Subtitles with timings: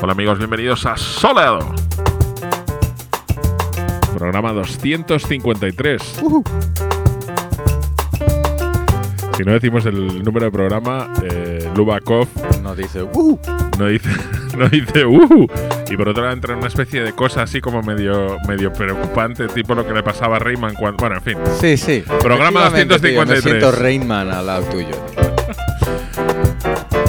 [0.00, 1.74] Hola amigos, bienvenidos a Soleado.
[4.16, 6.02] Programa 253.
[9.36, 12.28] Si no decimos el número de programa, eh, Lubakov
[12.62, 13.38] No dice, ¡uh!
[13.76, 14.10] no dice,
[14.56, 15.46] no dice uh.
[15.90, 19.48] Y por otro lado entra en una especie de cosa así como medio, medio preocupante,
[19.48, 20.98] tipo lo que le pasaba a Rayman cuando.
[20.98, 21.38] Bueno, en fin.
[21.60, 22.04] Sí, sí.
[22.20, 23.44] Programa Efectivamente, tío, 253.
[23.44, 25.17] me siento Rainman al lado tuyo.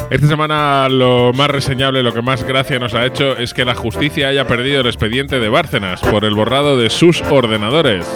[0.09, 3.75] Esta semana lo más reseñable, lo que más gracia nos ha hecho es que la
[3.75, 8.07] justicia haya perdido el expediente de Bárcenas por el borrado de sus ordenadores.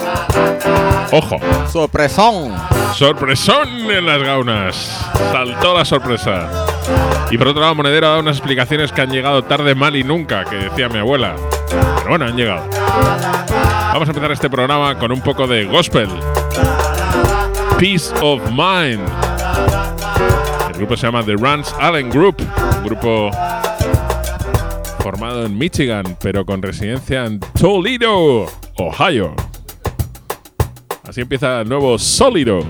[1.12, 1.38] Ojo,
[1.70, 2.52] ¡Sorpresón!
[2.94, 5.10] sorpresón en las gaunas.
[5.30, 6.66] Saltó la sorpresa.
[7.30, 10.02] Y por otro lado, Monedero ha dado unas explicaciones que han llegado tarde, mal y
[10.02, 11.36] nunca, que decía mi abuela.
[11.68, 12.68] Pero bueno, han llegado.
[13.92, 16.08] Vamos a empezar este programa con un poco de gospel.
[17.78, 19.08] Peace of Mind.
[20.74, 22.36] El grupo se llama The Rance Allen Group,
[22.78, 23.30] un grupo
[24.98, 28.46] formado en Michigan, pero con residencia en Toledo,
[28.78, 29.36] Ohio.
[31.04, 32.60] Así empieza el nuevo Sólido.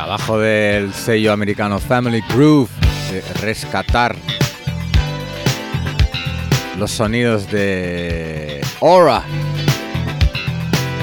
[0.00, 2.70] Trabajo del sello americano Family Groove
[3.42, 4.16] rescatar
[6.78, 9.22] los sonidos de Aura.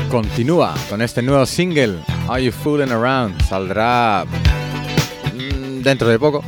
[0.10, 3.40] Continúa con este nuevo single, Are You Fooling Around?
[3.44, 6.44] Saldrá mm, dentro de poco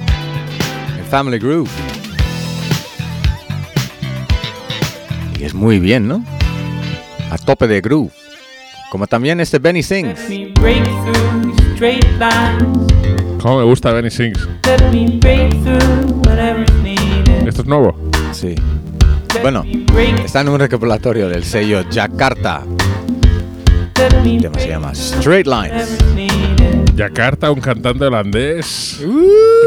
[0.98, 1.70] en Family Groove.
[5.40, 6.26] Y es muy bien, ¿no?
[7.30, 8.12] A tope de groove.
[8.90, 10.20] Como también este Benny Sings.
[11.80, 13.42] Straight lines.
[13.42, 14.46] ¿Cómo me gusta Benny Sings?
[14.66, 17.48] Let me break through whatever's needed.
[17.48, 17.96] Esto es nuevo.
[18.34, 18.54] Sí.
[19.42, 19.64] Bueno,
[20.26, 22.64] está en un recopilatorio del sello Jakarta.
[23.96, 25.98] El tema se llama Straight Lines.
[26.96, 29.00] Yakarta, un cantante holandés.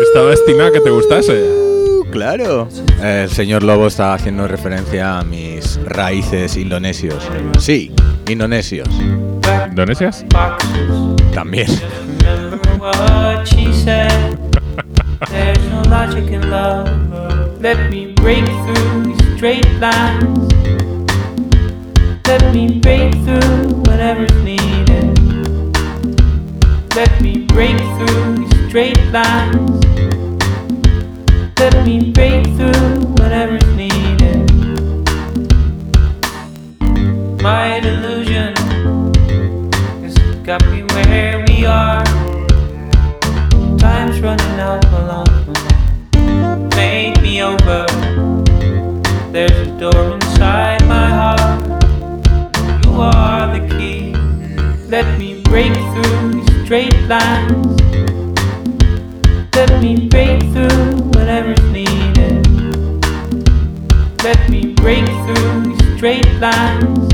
[0.07, 1.43] Estaba destinado a que te gustase.
[1.43, 1.73] Uh,
[2.11, 2.69] Claro.
[3.03, 7.27] El señor Lobo está haciendo referencia a mis raíces indonesios.
[7.59, 7.91] Sí,
[8.29, 8.87] indonesios.
[9.71, 10.27] ¿Indonesias?
[11.33, 11.35] Boxes.
[11.35, 11.67] También.
[12.23, 14.39] Remember what she said.
[15.31, 16.89] There's no logic in love.
[17.61, 20.53] Let me break through these straight lines.
[22.27, 25.19] Let me break through whatever's needed.
[26.95, 29.85] Let me break through these straight lines.
[31.59, 34.51] Let me break through whatever's needed.
[37.43, 38.55] My delusion
[40.03, 42.05] has got me where we are.
[43.79, 45.27] Time's running out along
[46.77, 47.87] Made me over.
[49.33, 51.65] There's a door inside my heart.
[52.85, 54.15] You are the key.
[54.89, 57.81] Let me break through these straight lines.
[59.55, 62.47] Let me break through whatever's needed.
[64.23, 67.13] Let me break through these straight lines.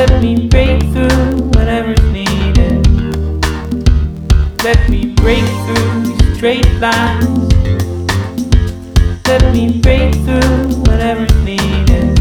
[0.00, 2.86] Let me break through whatever's needed.
[4.64, 7.52] Let me break through these straight lines.
[9.28, 12.18] Let me break through whatever's needed.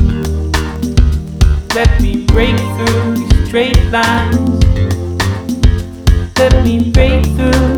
[1.73, 4.65] Let me break through these straight lines.
[6.37, 7.68] Let me break through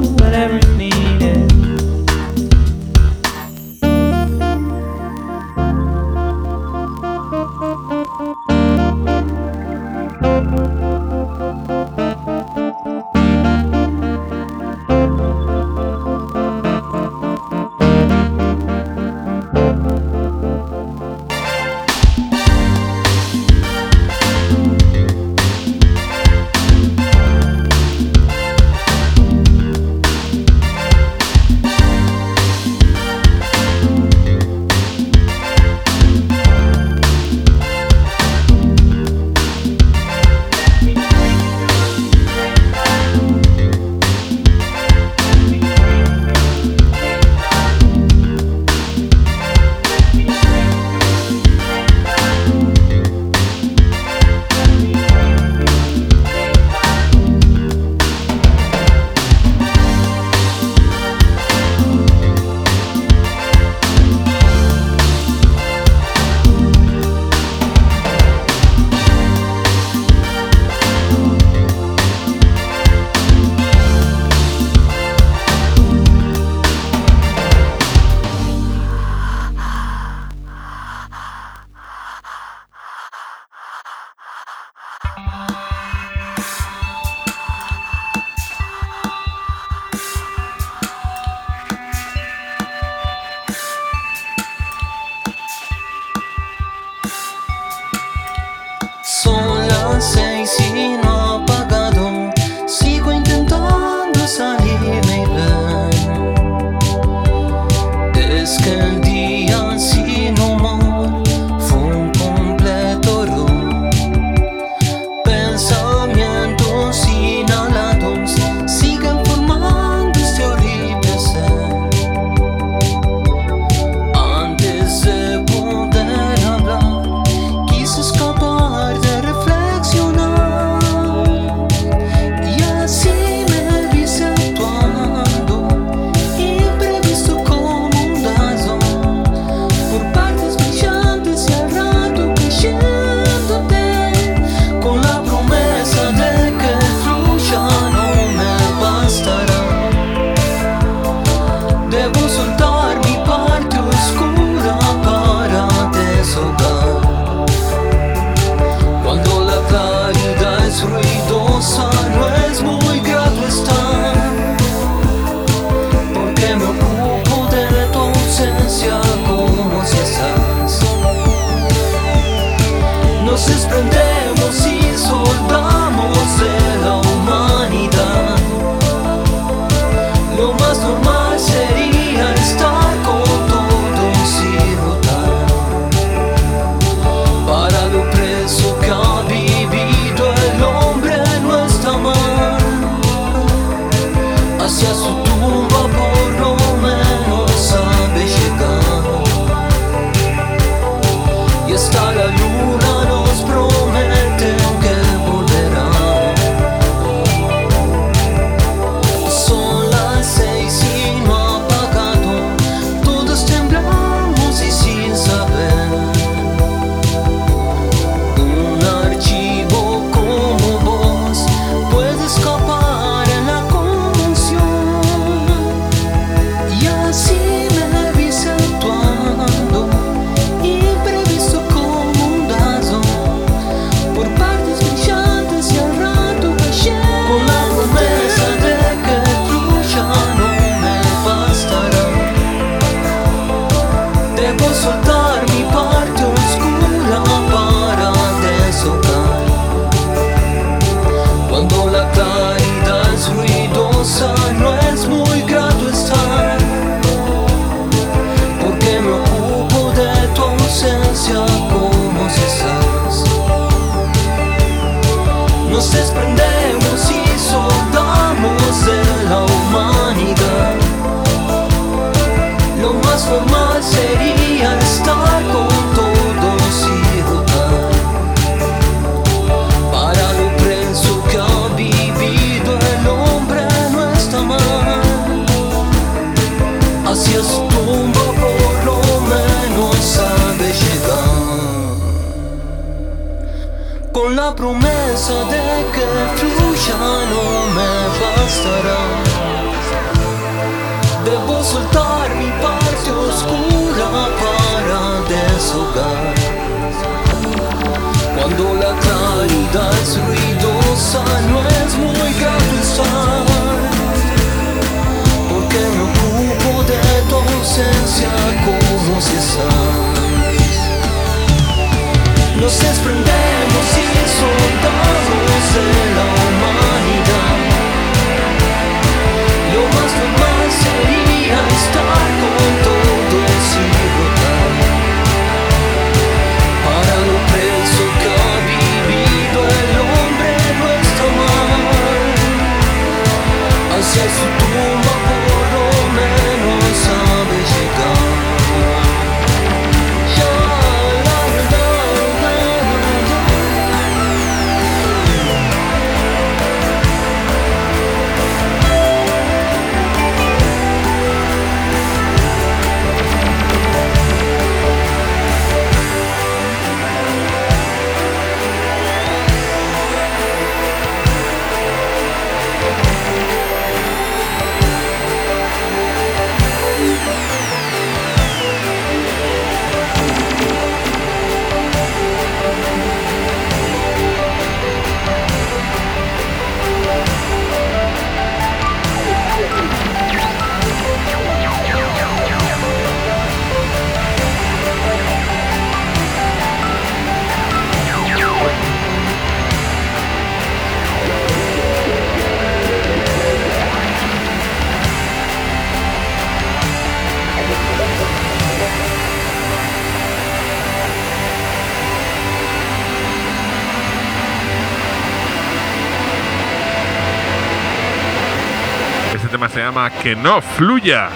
[420.09, 421.29] Que no fluya.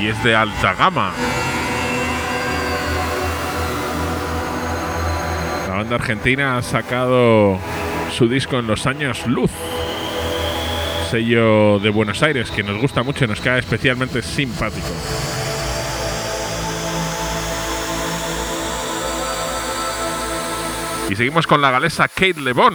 [0.00, 1.12] Y es de alta gama.
[5.68, 7.58] La banda argentina ha sacado
[8.10, 9.52] su disco en los años Luz.
[11.10, 14.88] Sello de Buenos Aires que nos gusta mucho y nos queda especialmente simpático.
[21.08, 22.74] Y seguimos con la galesa Kate Lebon,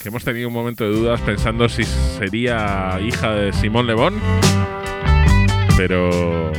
[0.00, 3.94] que hemos tenido un momento de dudas pensando si sería hija de Simón Le
[5.76, 6.52] pero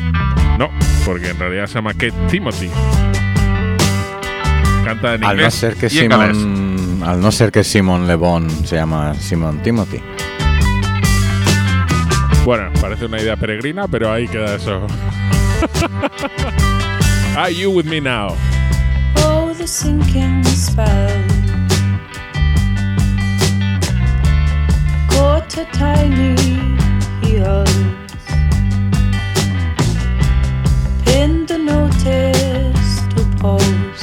[0.58, 0.70] no,
[1.06, 2.70] porque en realidad se llama Kate Timothy.
[4.84, 5.30] Canta en inglés.
[5.30, 8.18] Al no ser que, Simon, al no ser que Simon Le
[8.66, 10.02] se llama Simon Timothy.
[12.46, 14.88] Bueno, parece una idea peregrina, pero ahí queda eso.
[17.38, 18.36] Are you with me now?
[19.18, 21.29] Oh, the sinking spell.
[25.50, 26.36] to tiny
[27.24, 27.74] heels.
[31.06, 33.99] Pinned the notice to post.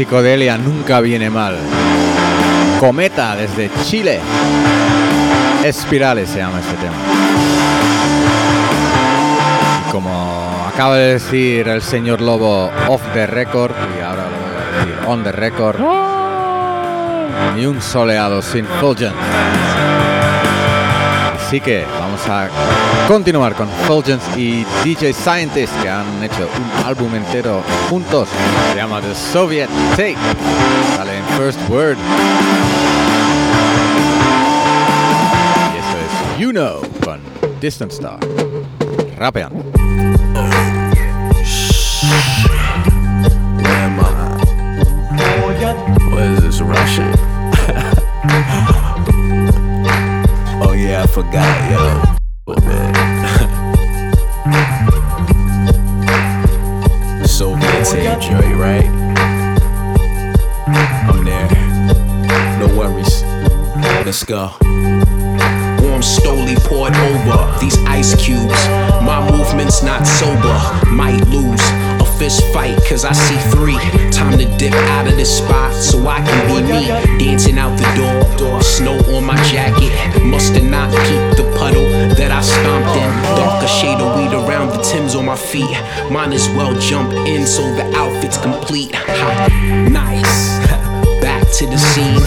[0.00, 1.58] Psicodelia nunca viene mal.
[2.78, 4.18] Cometa desde Chile.
[5.62, 6.94] Espirales se llama este tema.
[9.78, 14.54] Y como acaba de decir el señor Lobo off the record, y ahora lo voy
[14.56, 15.76] a decir on the record,
[17.54, 19.14] ni un soleado sin Fulgence.
[21.50, 22.48] Así que vamos a
[23.08, 28.28] continuar con Fulgence y DJ Scientist que han hecho un álbum entero juntos.
[28.70, 30.14] Se llama The Soviet Tape.
[30.94, 31.96] Sale en First Word.
[35.74, 37.18] Y esto es You Know con
[37.60, 38.20] Distant Star.
[39.18, 39.64] Rapeando.
[46.12, 47.29] What is this, Russian?
[51.10, 52.02] Forgot, yo.
[52.46, 52.94] But man.
[57.26, 58.86] Soviet tape joy, right?
[61.08, 61.48] I'm there.
[62.60, 63.24] No worries.
[64.06, 64.52] Let's go.
[65.82, 68.68] warm slowly poured over these ice cubes.
[69.02, 70.58] My movement's not sober,
[70.90, 71.24] might
[72.30, 73.78] fist fight cause I see three.
[74.10, 76.86] Time to dip out of this spot so I can be me.
[77.18, 79.92] Dancing out the door, snow on my jacket.
[80.22, 83.10] Musta not keep the puddle that I stomped in.
[83.36, 85.76] Darker shade of weed around the Timbs on my feet.
[86.10, 88.92] Might as well jump in so the outfit's complete.
[89.90, 90.58] Nice.
[91.22, 92.22] Back to the scene.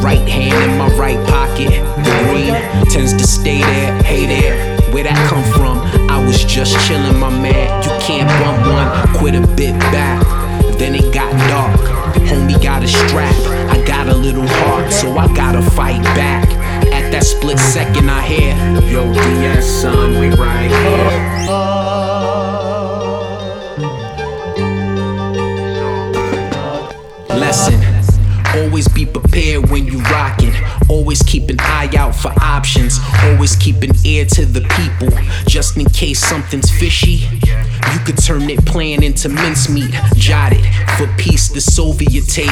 [0.00, 1.70] Right hand in my right pocket.
[2.04, 2.54] The green
[2.90, 4.02] tends to stay there.
[4.02, 5.78] Hey there, where that come from?
[6.10, 7.73] I was just chillin', my man.
[9.34, 10.22] A bit back.
[10.78, 11.80] Then it got dark.
[12.28, 13.34] Homie got a strap.
[13.68, 16.48] I got a little heart, so I gotta fight back.
[16.92, 18.54] At that split second, I hear,
[18.88, 21.34] Yo, DS, son, we right here.
[27.36, 27.80] Lesson.
[28.56, 30.54] Always be prepared when you rockin'.
[30.88, 33.00] Always keep an eye out for options.
[33.24, 35.08] Always keep an ear to the people.
[35.48, 37.13] Just in case something's fishy.
[38.24, 39.90] Turn that plan into mincemeat.
[40.16, 40.64] Jot it
[40.96, 42.48] for peace, the Soviet tape.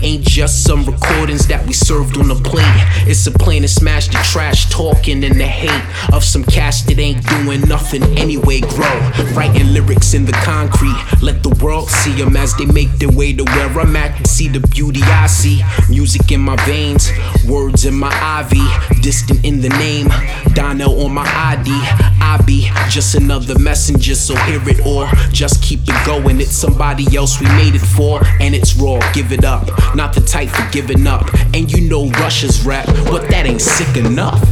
[0.00, 2.64] Ain't just some recordings that we served on a plate.
[3.08, 7.00] It's a plan to smash the trash talking and the hate of some cats that
[7.00, 8.60] ain't doing nothing anyway.
[8.60, 9.00] Grow.
[9.34, 10.96] Writing lyrics in the concrete.
[11.20, 14.28] Let the world see them as they make their way to where I'm at.
[14.28, 15.60] See the beauty I see.
[15.88, 17.10] Music in my veins,
[17.48, 18.12] words in my
[18.42, 19.02] IV.
[19.02, 20.06] Distant in the name.
[20.54, 22.15] Donnell on my ID.
[22.26, 26.40] I be just another messenger, so hear it or just keep it going.
[26.40, 28.98] It's somebody else we made it for, and it's raw.
[29.12, 29.68] Give it up.
[29.94, 31.32] Not the type for giving up.
[31.54, 34.42] And you know Russia's rap, but that ain't sick enough.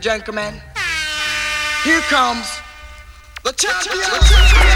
[0.00, 0.54] And gentlemen,
[1.84, 2.48] here comes
[3.44, 4.69] the champion.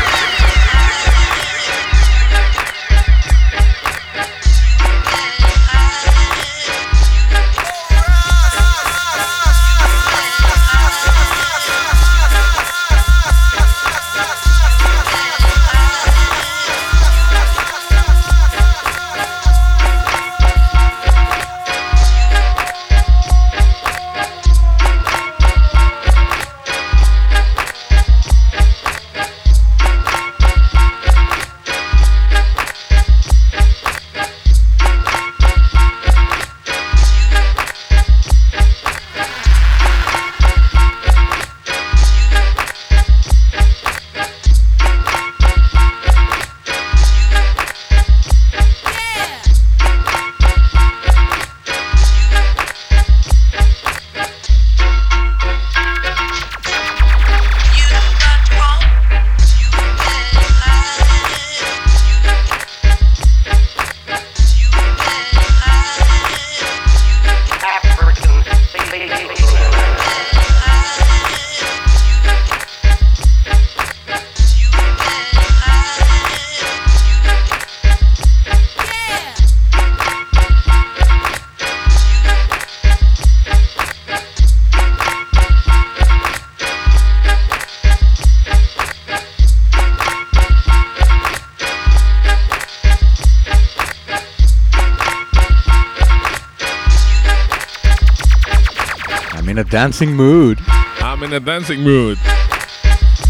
[99.55, 100.59] In a dancing mood.
[100.99, 102.19] I'm in a dancing mood.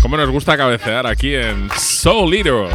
[0.00, 2.70] ¿Cómo nos gusta cabecear aquí en Soul Leader?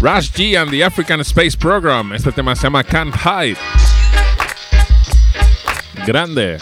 [0.00, 2.12] Rush G and the African Space Program.
[2.12, 3.56] Este tema se llama Can't Hide.
[6.06, 6.58] Grande.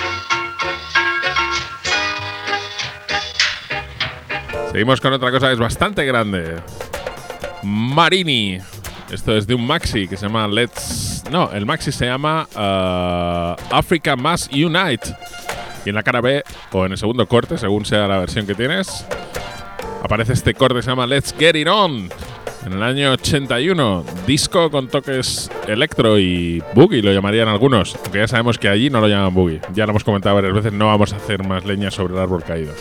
[4.73, 6.57] Seguimos con otra cosa que es bastante grande.
[7.63, 8.61] Marini.
[9.11, 11.10] Esto es de un maxi que se llama Let's.
[11.31, 15.15] No, el maxi se llama uh, Africa Mass Unite.
[15.85, 18.55] Y en la cara B, o en el segundo corte, según sea la versión que
[18.55, 19.07] tienes,
[20.03, 22.11] aparece este corte que se llama Let's Get It On.
[22.67, 27.97] En el año 81, disco con toques electro y boogie, lo llamarían algunos.
[27.97, 29.61] Aunque ya sabemos que allí no lo llaman boogie.
[29.73, 32.43] Ya lo hemos comentado varias veces, no vamos a hacer más leña sobre el árbol
[32.43, 32.75] caído.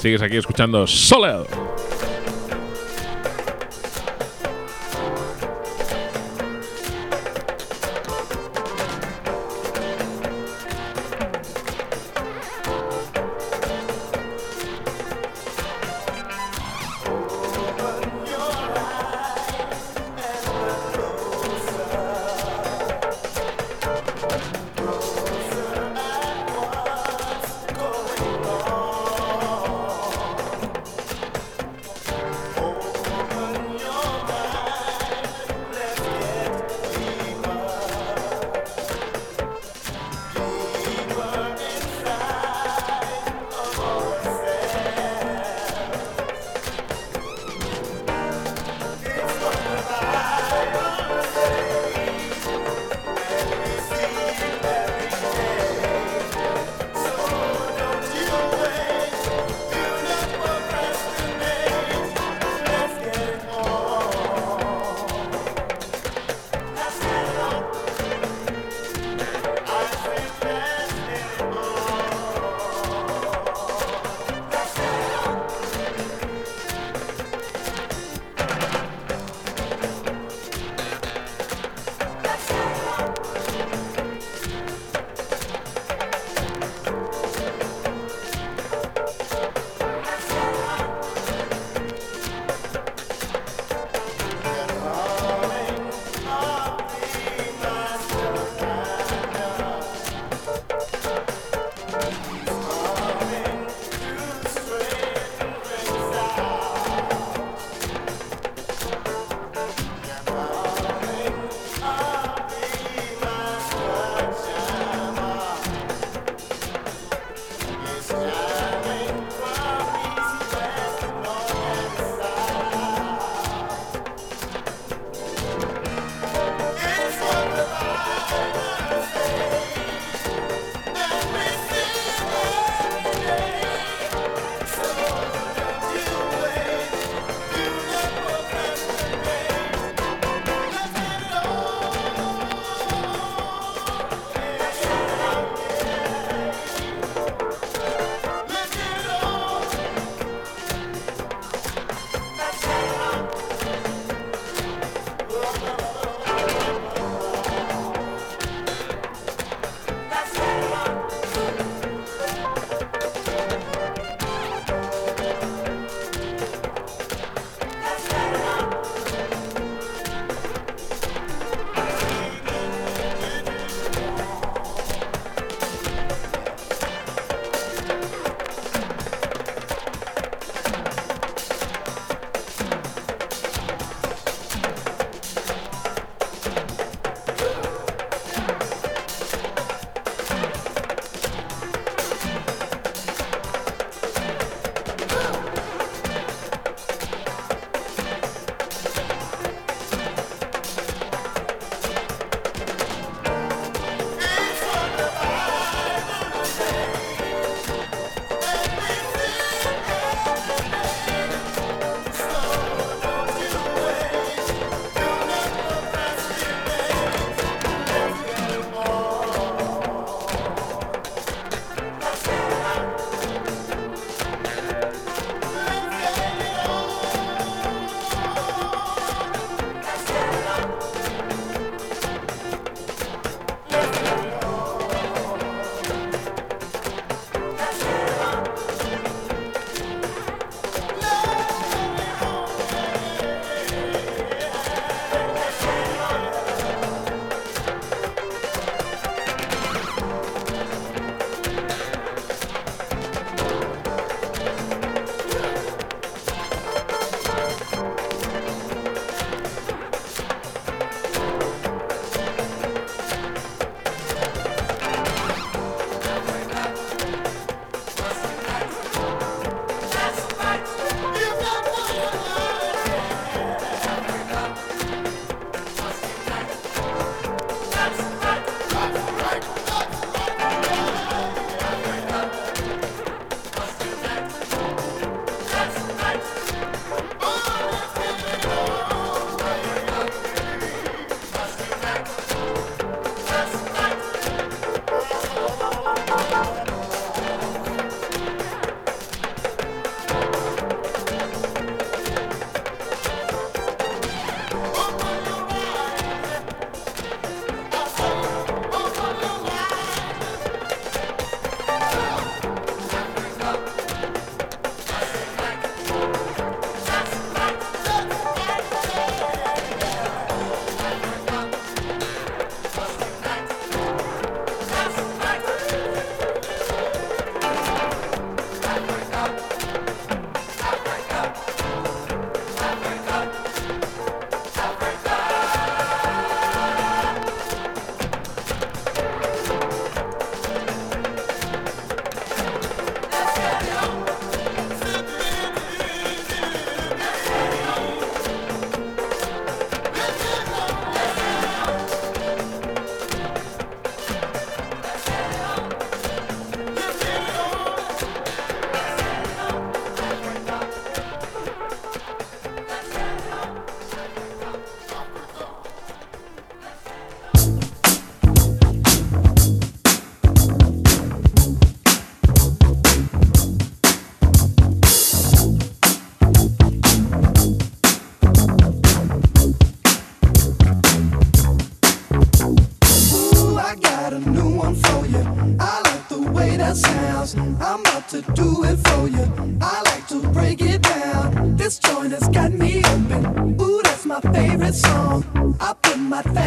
[0.00, 1.46] Sigues aquí escuchando Soleado.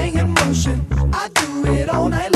[0.03, 0.85] In motion.
[1.13, 2.34] I do it all night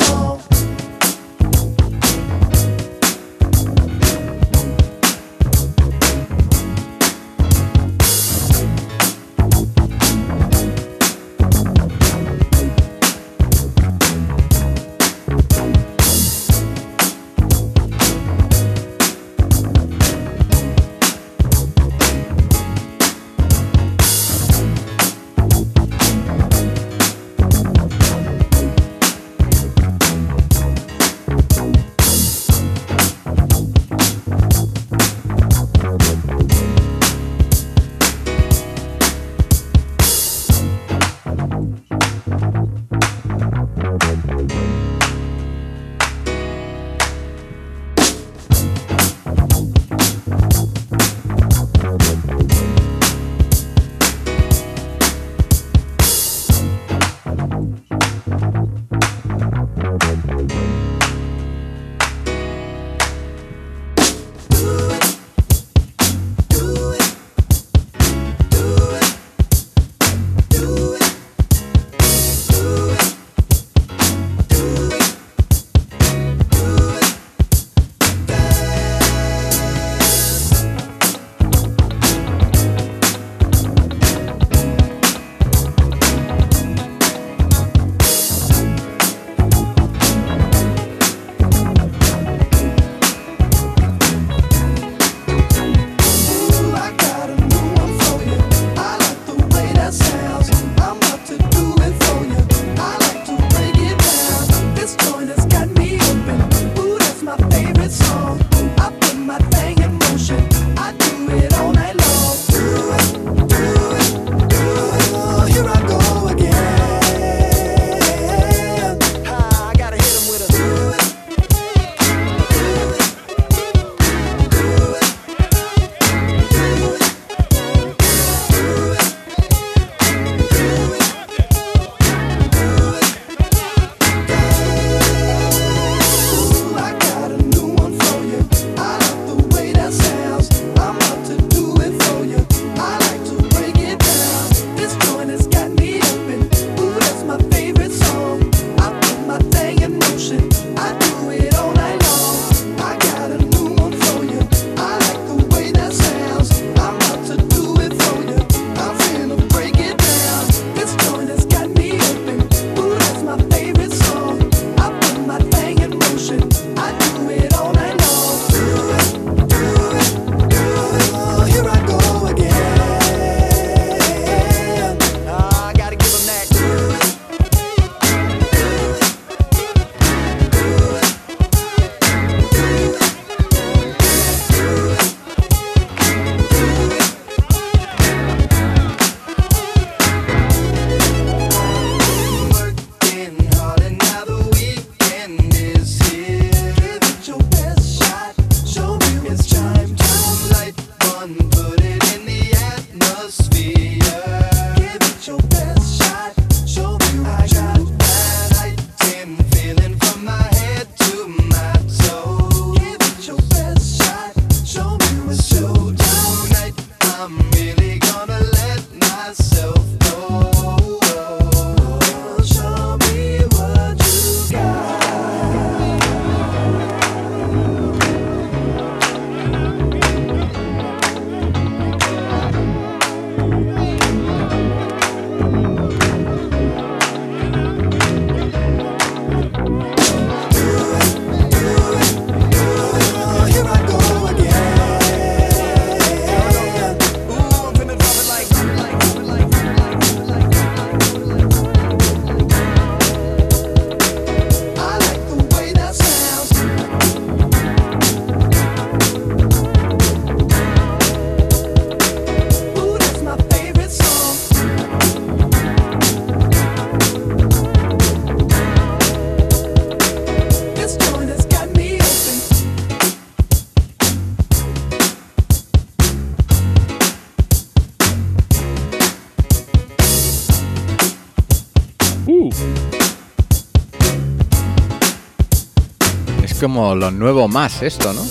[286.71, 288.23] como lo nuevo más esto, ¿no?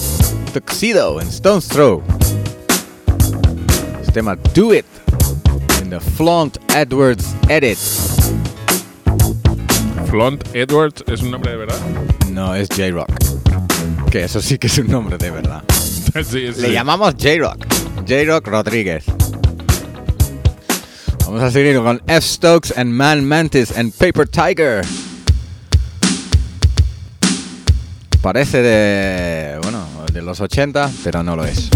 [0.55, 2.01] Tuxedo en Stone's Throw.
[4.01, 4.87] Este tema Do It
[5.83, 7.77] en the Flaunt Edwards Edit.
[10.09, 11.81] Flaunt Edwards es un nombre de verdad.
[12.31, 13.11] No, es J-Rock.
[14.09, 15.65] Que eso sí que es un nombre de verdad.
[15.73, 16.61] sí, sí.
[16.61, 17.67] Le llamamos J-Rock.
[18.07, 19.05] J-Rock Rodríguez.
[21.27, 22.21] Vamos a seguir con F.
[22.21, 24.85] Stokes and Man Mantis and Paper Tiger.
[28.29, 29.59] Parece de.
[29.63, 31.71] bueno, de los 80, pero no lo es.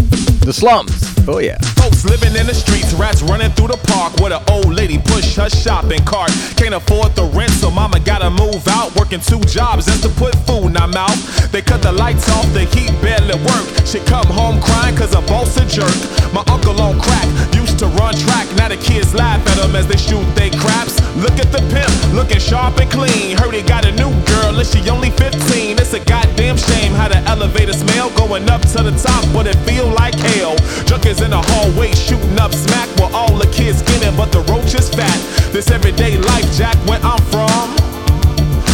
[0.45, 0.93] The Slums.
[1.25, 1.57] Oh yeah.
[1.83, 5.35] Folks living in the streets, rats running through the park with an old lady push
[5.35, 6.31] her shopping cart.
[6.55, 8.95] Can't afford the rent, so mama gotta move out.
[8.95, 11.19] Working two jobs just to put food in her mouth.
[11.51, 13.67] They cut the lights off, the heat barely work.
[13.83, 15.91] She come home crying cause her boss a jerk.
[16.31, 18.47] My uncle on crack used to run track.
[18.55, 21.03] Now the kids laugh at him as they shoot they craps.
[21.19, 23.35] Look at the pimp, looking sharp and clean.
[23.35, 25.83] Heard he got a new girl and she only 15.
[25.83, 29.59] It's a goddamn shame how the elevator smell going up to the top, but it
[29.67, 30.55] feel like hell.
[30.87, 34.75] Junkies in the hallway shooting up smack where all the kids skinning, but the roach
[34.75, 35.17] is fat.
[35.51, 37.75] This everyday life, Jack, where I'm from.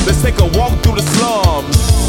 [0.06, 2.09] Let's take a walk through the slums.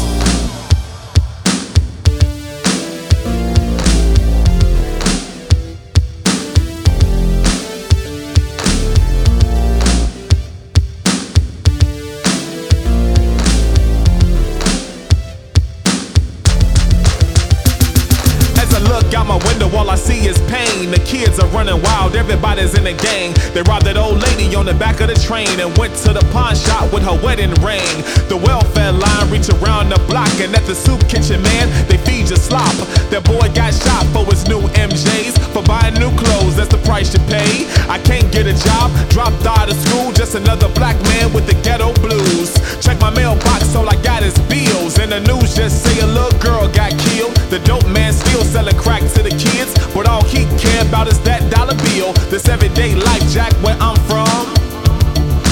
[22.61, 23.33] In a gang.
[23.53, 24.10] They robbed that old
[24.55, 27.53] on the back of the train and went to the pawn shop with her wedding
[27.63, 27.95] ring.
[28.27, 32.29] The welfare line reach around the block, and at the soup kitchen, man, they feed
[32.29, 32.73] you slop.
[33.11, 35.39] That boy got shot for his new MJs.
[35.53, 37.67] For buying new clothes, that's the price you pay.
[37.87, 41.55] I can't get a job, dropped out of school, just another black man with the
[41.63, 42.55] ghetto blues.
[42.81, 44.99] Check my mailbox, all I got is bills.
[44.99, 47.35] And the news just say a little girl got killed.
[47.53, 51.19] The dope man still selling crack to the kids, but all he care about is
[51.23, 52.13] that dollar bill.
[52.31, 54.40] This everyday life, Jack, where I'm from.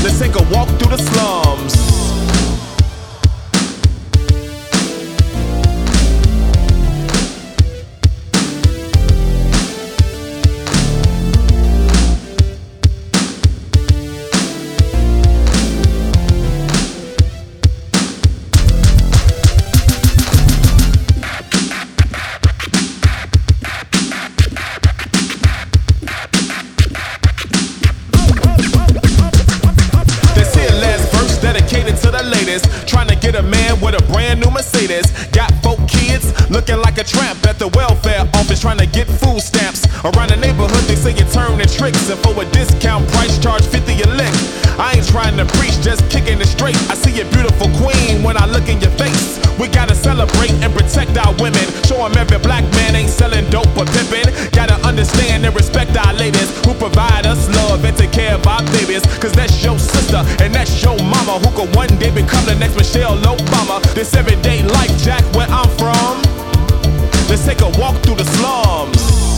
[0.01, 2.08] Let's take a walk through the slums.
[38.59, 39.87] Trying to get food stamps.
[40.03, 42.09] Around the neighborhood, they say you're turning tricks.
[42.11, 44.35] And for a discount price, charge 50 a lick.
[44.75, 46.75] I ain't trying to preach, just kicking it straight.
[46.91, 49.39] I see a beautiful queen when I look in your face.
[49.59, 51.63] We gotta celebrate and protect our women.
[51.83, 54.27] Show 'em every black man ain't selling dope or pimping.
[54.51, 58.63] Gotta understand and respect our ladies who provide us love and take care of our
[58.75, 59.03] babies.
[59.19, 62.75] Cause that's your sister and that's your mama who could one day become the next
[62.75, 63.81] Michelle Obama.
[63.93, 66.38] This everyday life, Jack, where I'm from.
[67.39, 69.28] Let's take a walk through the slums.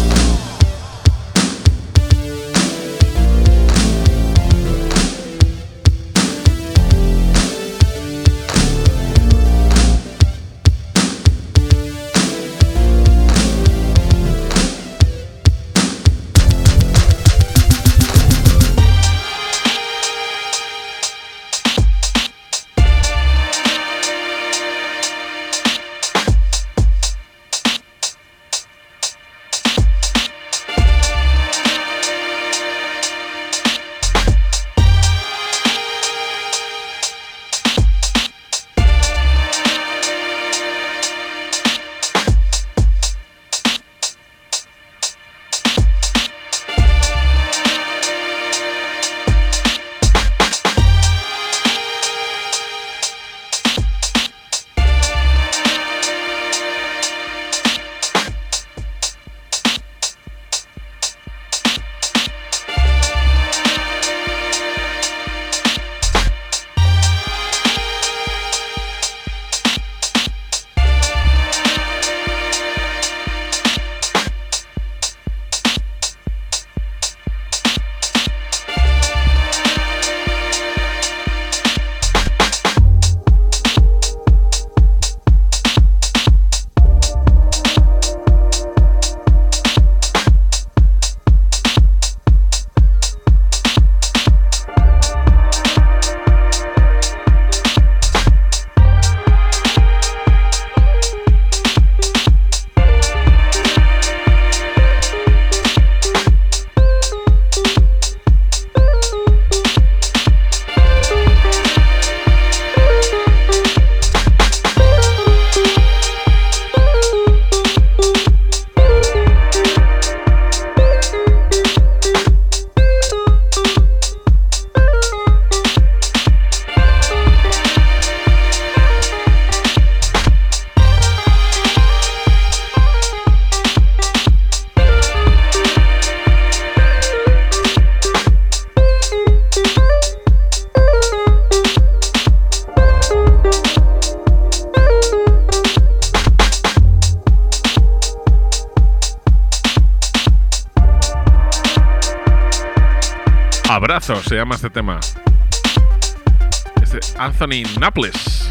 [157.52, 158.50] Naples,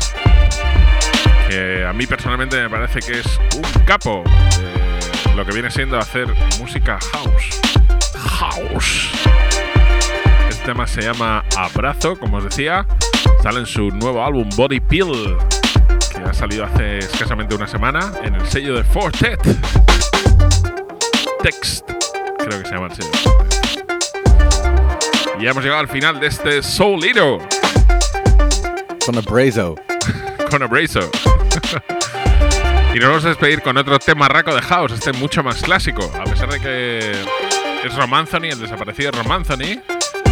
[1.49, 4.23] que a mí personalmente me parece que es un capo
[5.35, 6.29] lo que viene siendo hacer
[6.59, 7.61] música house.
[8.15, 9.09] House.
[10.51, 12.87] Este tema se llama Abrazo, como os decía,
[13.43, 15.39] sale en su nuevo álbum Body Peel,
[16.13, 19.41] que ha salido hace escasamente una semana en el sello de Fortet.
[21.43, 21.91] Text,
[22.37, 23.11] creo que se llama el sello.
[25.41, 27.39] Y hemos llegado al final de este Soul Hero.
[29.05, 29.77] Con Abrazo.
[30.51, 31.01] con Abrazo.
[32.95, 36.13] y nos vamos a despedir con otro tema raco de House, este mucho más clásico,
[36.19, 37.11] a pesar de que
[37.85, 39.81] es Rom Anthony, el desaparecido Rom Anthony,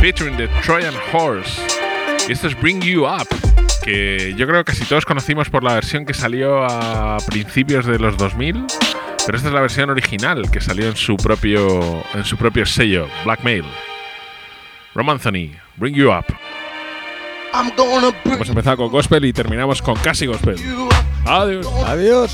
[0.01, 1.61] featuring the Trojan Horse.
[2.29, 3.27] Y esto es Bring You Up,
[3.83, 7.99] que yo creo que casi todos conocimos por la versión que salió a principios de
[7.99, 8.67] los 2000,
[9.25, 13.09] pero esta es la versión original que salió en su propio, en su propio sello,
[13.25, 13.65] Blackmail.
[14.95, 16.27] Rom Anthony, Bring You Up.
[18.25, 20.57] Hemos empezado con gospel y terminamos con casi gospel.
[21.25, 21.67] Adiós.
[21.87, 22.33] Adiós.